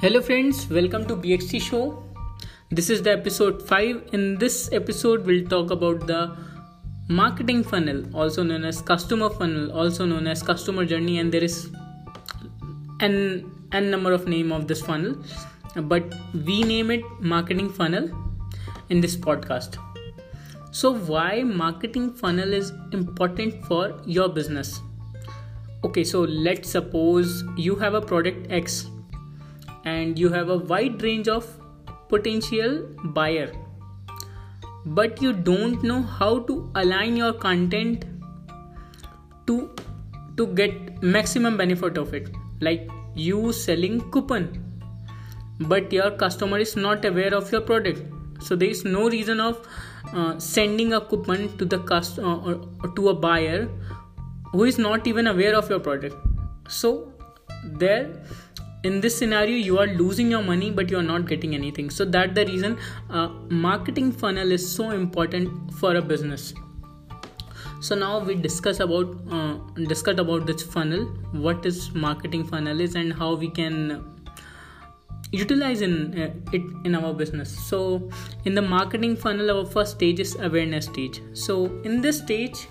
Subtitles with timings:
[0.00, 2.04] Hello, friends, welcome to BXT Show.
[2.70, 4.10] This is the episode 5.
[4.12, 6.36] In this episode, we'll talk about the
[7.08, 11.70] marketing funnel, also known as customer funnel, also known as customer journey, and there is
[13.00, 15.16] an n number of name of this funnel,
[15.74, 16.14] but
[16.46, 18.08] we name it marketing funnel
[18.90, 19.78] in this podcast.
[20.70, 24.80] So, why marketing funnel is important for your business?
[25.82, 28.86] Okay, so let's suppose you have a product X
[29.88, 31.48] and you have a wide range of
[32.08, 32.78] potential
[33.20, 33.50] buyer.
[34.84, 38.06] But you don't know how to align your content
[39.46, 39.58] to
[40.36, 42.32] to get maximum benefit of it.
[42.60, 44.48] Like you selling coupon
[45.60, 48.02] but your customer is not aware of your product.
[48.40, 49.66] So there is no reason of
[50.12, 53.68] uh, sending a coupon to the customer uh, to a buyer
[54.52, 56.16] who is not even aware of your product.
[56.68, 57.12] So
[57.64, 58.22] there
[58.84, 61.90] in this scenario you are losing your money but you are not getting anything.
[61.90, 62.78] So that the reason
[63.10, 66.54] uh, marketing funnel is so important for a business.
[67.80, 69.54] So now we discuss about uh,
[69.86, 74.04] discuss about this funnel what is marketing funnel is and how we can
[75.30, 77.56] utilize in uh, it in our business.
[77.68, 78.08] So
[78.44, 81.20] in the marketing funnel our first stage is awareness stage.
[81.34, 82.66] So in this stage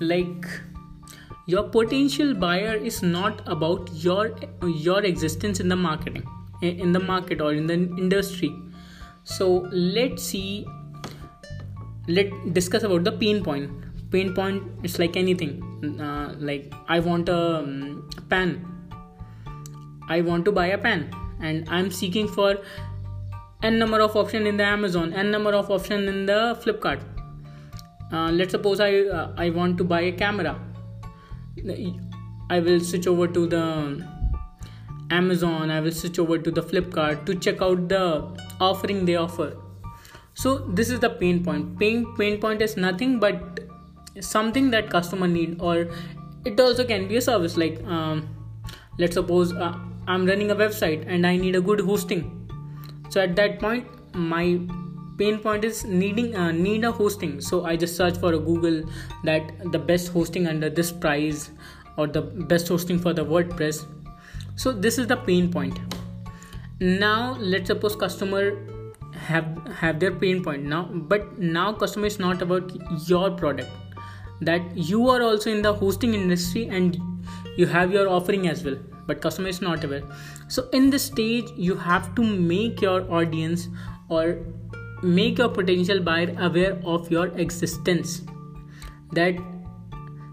[0.00, 0.46] like
[1.46, 4.34] your potential buyer is not about your
[4.86, 6.26] your existence in the marketing
[6.62, 8.54] in the market or in the industry.
[9.24, 10.66] So let's see
[12.08, 13.70] let discuss about the pain point.
[14.10, 15.62] Pain point is like anything.
[15.84, 18.64] Uh, like i want a um, pen
[20.08, 22.56] i want to buy a pen and i'm seeking for
[23.62, 27.00] n number of option in the amazon n number of option in the flipkart.
[28.10, 30.58] Uh, let's suppose i uh, i want to buy a camera
[32.50, 34.06] I will switch over to the
[35.10, 39.56] Amazon, I will switch over to the Flipkart to check out the offering they offer.
[40.34, 41.78] So this is the pain point.
[41.78, 43.60] Pain pain point is nothing but
[44.20, 45.88] something that customer need or
[46.44, 48.28] it also can be a service like um,
[48.98, 49.74] let's suppose uh,
[50.06, 52.48] I'm running a website and I need a good hosting.
[53.08, 54.60] So at that point my
[55.18, 57.40] pain point is needing uh, need a hosting.
[57.40, 58.82] So i just search for a google
[59.24, 61.50] that the best hosting under this price
[61.96, 63.84] or the best hosting for the wordpress.
[64.56, 65.78] So this is the pain point.
[66.80, 68.56] Now let's suppose customer
[69.26, 69.46] have
[69.80, 70.82] have their pain point now
[71.12, 72.72] but now customer is not about
[73.08, 73.70] your product.
[74.40, 76.98] That you are also in the hosting industry and
[77.56, 80.02] you have your offering as well but customer is not aware.
[80.48, 83.68] So in this stage you have to make your audience
[84.08, 84.38] or
[85.02, 88.22] make your potential buyer aware of your existence.
[89.12, 89.36] That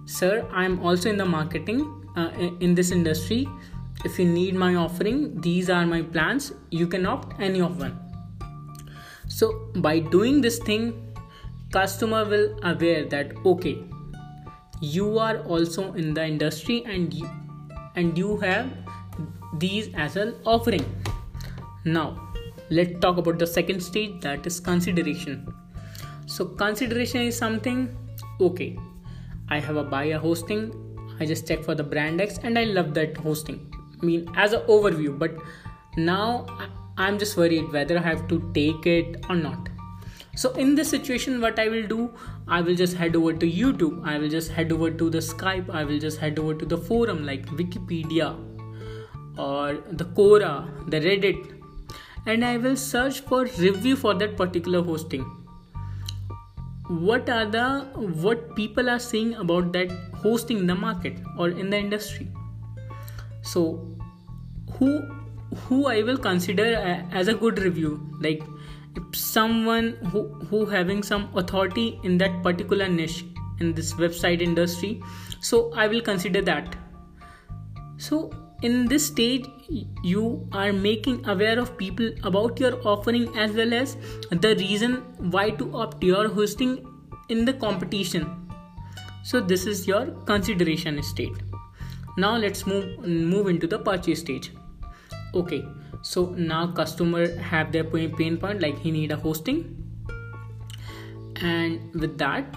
[0.06, 1.84] sir i'm also in the marketing
[2.16, 2.29] uh,
[2.59, 3.47] in this industry.
[4.06, 6.53] If you need my offering these are my plans.
[6.72, 8.00] You can opt any of one.
[9.28, 11.16] So by doing this thing
[11.72, 13.84] customer will aware that okay
[14.81, 17.30] you are also in the industry and you
[17.95, 18.69] and you have
[19.59, 20.85] these as an offering.
[21.85, 22.32] Now
[22.78, 25.53] let's talk about the second stage that is consideration.
[26.25, 27.84] So consideration is something
[28.41, 28.78] okay
[29.50, 30.61] i have a buyer hosting
[31.19, 33.59] i just check for the brand x and i love that hosting.
[34.01, 35.35] I mean as an overview but
[35.97, 36.47] now
[36.97, 39.69] i'm just worried whether i have to take it or not.
[40.35, 42.12] So in this situation what i will do
[42.47, 45.69] i will just head over to youtube i will just head over to the skype
[45.69, 48.29] i will just head over to the forum like wikipedia
[49.38, 50.56] or the quora
[50.89, 51.62] the reddit
[52.25, 55.23] and I will search for review for that particular hosting.
[56.88, 57.67] What are the
[58.28, 59.91] what people are saying about that
[60.23, 62.28] hosting in the market or in the industry?
[63.41, 63.63] So
[64.78, 65.01] who
[65.66, 68.44] who I will consider uh, as a good review like
[68.95, 73.23] if someone who who having some authority in that particular niche
[73.59, 75.01] in this website industry
[75.39, 76.75] so I will consider that
[77.98, 78.31] so
[78.68, 79.45] in this stage
[80.04, 83.98] you are making aware of people about your offering as well as
[84.31, 84.95] the reason
[85.36, 86.74] why to opt your hosting
[87.30, 88.25] in the competition.
[89.24, 91.44] So this is your consideration state.
[92.18, 94.51] Now let's move move into the purchase stage.
[95.33, 95.63] Okay
[96.01, 99.63] so now customer have their pain point like he need a hosting.
[101.42, 102.56] And with that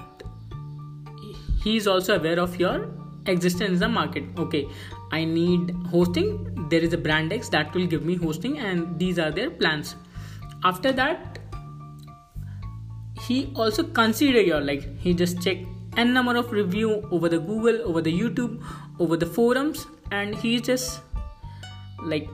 [1.64, 2.88] he is also aware of your
[3.26, 4.24] existence in the market.
[4.38, 4.68] Okay
[5.12, 6.68] i need hosting.
[6.68, 9.94] There is a brand x that will give me hosting and these are their plans.
[10.64, 11.38] After that
[13.26, 15.58] he also consider your like he just check
[15.96, 18.62] n number of review over the google over the youtube
[19.00, 21.00] over the forums and he just
[22.02, 22.28] like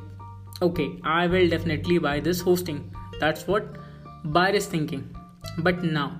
[0.61, 2.93] okay i will definitely buy this hosting.
[3.21, 3.77] That's what
[4.25, 5.15] buyer is thinking.
[5.59, 6.19] But now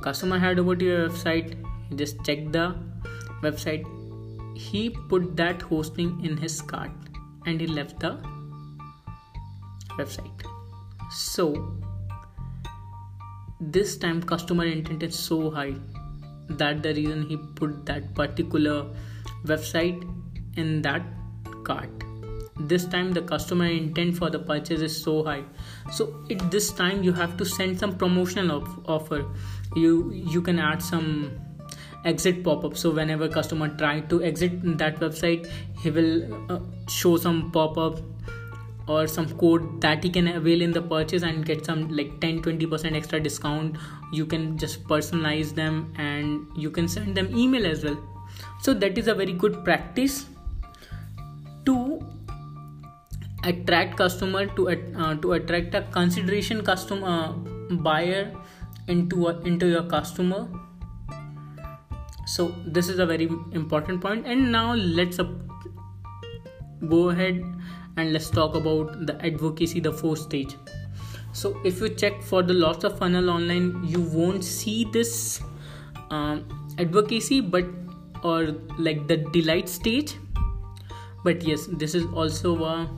[0.00, 1.54] customer head over to your website.
[1.94, 2.74] Just check the
[3.42, 3.86] website
[4.56, 6.90] he put that hosting in his cart
[7.46, 8.18] and he left the
[9.98, 10.46] website.
[11.10, 11.76] So
[13.60, 15.74] this time customer intent is so high
[16.48, 18.86] that the reason he put that particular
[19.44, 20.02] website
[20.56, 21.02] in that
[21.64, 21.90] cart.
[22.58, 25.44] This time the customer intent for the purchase is so high.
[25.92, 29.24] So at this time you have to send some promotional offer.
[29.74, 31.45] You you can add some
[32.06, 32.76] exit pop-up.
[32.76, 35.50] So whenever customer try to exit that website
[35.82, 38.00] he will uh, show some pop-up
[38.88, 42.42] or some code that he can avail in the purchase and get some like 10
[42.42, 43.76] 20% extra discount.
[44.12, 47.98] You can just personalize them and you can send them email as well.
[48.62, 50.26] So that is a very good practice
[51.64, 52.00] to
[53.44, 57.32] attract customer to uh, to attract a consideration customer uh,
[57.88, 58.32] buyer
[58.88, 60.48] into into your customer
[62.26, 64.26] so this is a very important point.
[64.26, 65.24] And now let's uh,
[66.88, 67.42] go ahead
[67.96, 70.56] and let's talk about the advocacy the fourth stage.
[71.32, 75.40] So if you check for the lots of funnel online you won't see this
[76.10, 77.64] um, advocacy but
[78.24, 80.16] or like the delight stage.
[81.22, 82.90] But yes this is also a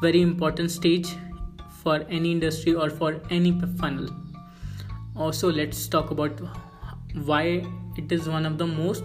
[0.00, 1.08] very important stage
[1.82, 4.08] for any industry or for any funnel.
[5.16, 6.40] Also let's talk about
[7.24, 7.64] why
[7.96, 9.04] it is one of the most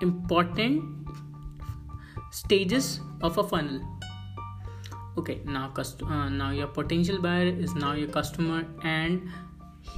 [0.00, 0.82] important
[2.30, 3.80] stages of a funnel.
[5.18, 9.28] Okay now cust- uh, now your potential buyer is now your customer and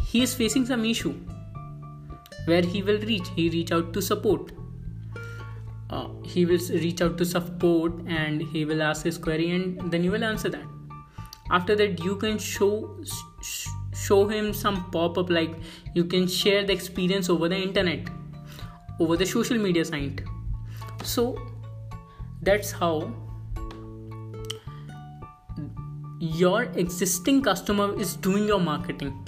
[0.06, 1.14] he is facing some issue
[2.44, 4.52] where he will reach he reach out to support.
[5.90, 10.04] Uh, he will reach out to support and he will ask his query and then
[10.04, 10.66] you will answer that.
[11.50, 12.72] After that you can show
[13.43, 13.66] sh-
[14.06, 15.54] show him some pop-up like
[15.94, 18.08] you can share the experience over the internet
[19.00, 20.22] over the social media site.
[21.04, 21.38] So
[22.42, 23.12] that's how
[26.20, 29.26] your existing customer is doing your marketing.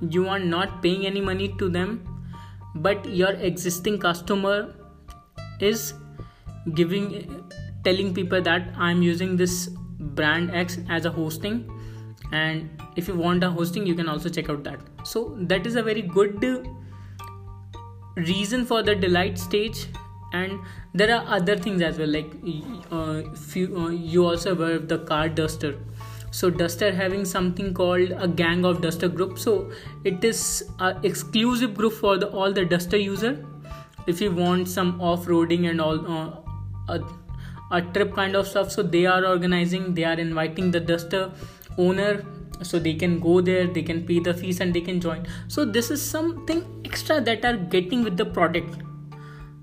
[0.00, 2.14] You are not paying any money to them
[2.74, 4.74] but your existing customer
[5.60, 5.94] is
[6.74, 7.48] giving
[7.84, 9.68] telling people that i'm using this
[10.20, 11.70] brand x as a hosting
[12.34, 14.80] and if you want a hosting you can also check out that.
[15.04, 16.46] So that is a very good
[18.16, 19.86] reason for the delight stage.
[20.32, 20.58] And
[20.92, 22.32] there are other things as well like
[22.90, 23.22] uh,
[23.54, 25.74] you, uh, you also have the car duster.
[26.32, 29.38] So duster having something called a gang of duster group.
[29.38, 29.70] So
[30.02, 33.46] it is an exclusive group for the all the duster user.
[34.08, 36.40] If you want some off-roading and all uh,
[36.88, 37.00] a,
[37.70, 41.32] a trip kind of stuff so they are organizing they are inviting the duster
[41.78, 42.24] owner
[42.62, 45.26] so they can go there they can pay the fees and they can join.
[45.48, 48.82] So this is something extra that are getting with the product.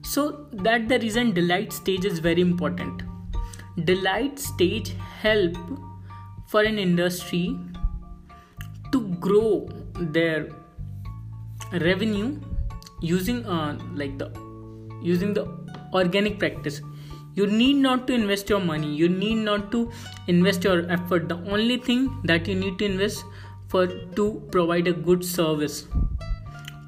[0.04, 3.04] So that the reason delight stage is very important.
[3.86, 5.56] Delight stage help
[6.48, 7.58] for an industry
[8.92, 10.50] to grow their
[11.72, 12.40] revenue
[13.00, 14.30] using uh, like the
[15.02, 15.48] using the
[15.94, 16.82] organic practice
[17.34, 18.94] you need not to invest your money.
[18.96, 19.92] You need not to
[20.28, 21.30] invest your effort.
[21.30, 23.24] The only thing that you need to invest
[23.68, 25.86] for to provide a good service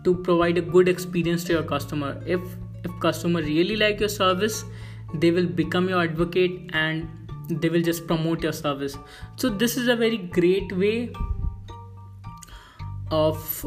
[0.04, 2.22] to provide a good experience to your customer.
[2.26, 2.42] If
[2.84, 4.66] if customer really like your service
[5.14, 7.08] they will become your advocate and
[7.50, 8.98] they will just promote your service.
[9.36, 11.12] So this is a very great way
[13.12, 13.66] of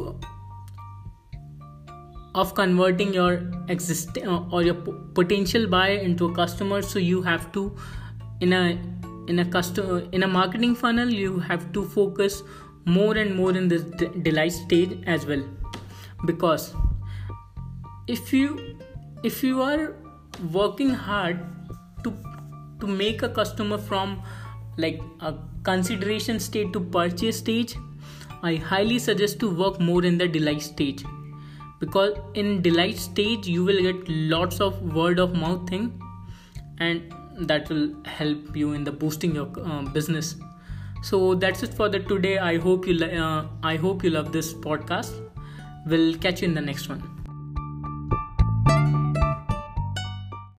[2.42, 6.82] of converting your existing uh, or your p- potential buyer into a customer.
[6.82, 7.74] So you have to
[8.40, 8.62] in a
[9.26, 12.42] in a customer in a marketing funnel you have to focus
[12.84, 15.42] more and more in this de- delight stage as well.
[16.26, 16.74] Because
[18.06, 18.76] if you
[19.24, 19.96] if you are
[20.58, 21.44] working hard
[22.04, 22.14] to
[22.80, 24.22] to make a customer from
[24.76, 27.76] like a consideration state to purchase stage
[28.48, 31.04] i highly suggest to work more in the delight stage
[31.80, 36.00] because in delight stage you will get lots of word of mouth thing
[36.78, 40.36] and that will help you in the boosting your uh, business.
[41.02, 42.38] So that's it for the today.
[42.38, 45.22] I hope you uh, i hope you love this podcast.
[45.86, 47.15] We'll catch you in the next one